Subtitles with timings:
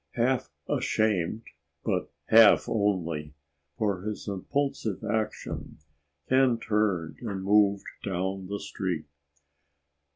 [0.15, 1.43] Half ashamed,
[1.83, 3.35] but half only,
[3.77, 5.77] for his impulsive action,
[6.27, 9.05] Ken turned and moved down the street.